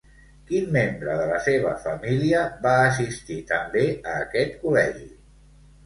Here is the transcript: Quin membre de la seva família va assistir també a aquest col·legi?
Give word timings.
Quin 0.45 0.71
membre 0.77 1.17
de 1.19 1.27
la 1.33 1.37
seva 1.49 1.75
família 1.85 2.41
va 2.65 2.73
assistir 2.89 3.39
també 3.55 3.87
a 4.15 4.19
aquest 4.27 4.61
col·legi? 4.67 5.11